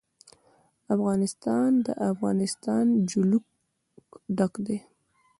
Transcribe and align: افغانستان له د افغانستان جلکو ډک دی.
افغانستان 0.95 1.69
له 1.75 1.81
د 1.85 1.89
افغانستان 2.11 2.85
جلکو 3.09 3.47
ډک 4.37 4.53
دی. 4.65 4.77